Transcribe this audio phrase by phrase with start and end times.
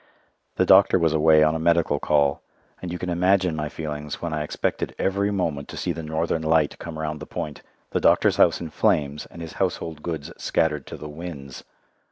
[0.55, 2.41] The doctor was away on a medical call,
[2.81, 6.41] and you can imagine my feelings when I expected every moment to see the Northern
[6.41, 10.87] Light come round the point, the doctor's house in flames and his household goods scattered
[10.87, 11.63] to the winds!